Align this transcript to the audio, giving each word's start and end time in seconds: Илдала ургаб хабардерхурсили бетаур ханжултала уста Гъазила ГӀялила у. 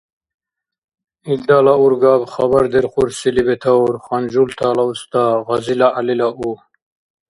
Илдала 1.35 1.73
ургаб 1.85 2.21
хабардерхурсили 2.33 3.41
бетаур 3.49 3.93
ханжултала 4.05 4.83
уста 4.91 5.23
Гъазила 5.47 5.87
ГӀялила 5.95 6.27
у. 6.47 6.49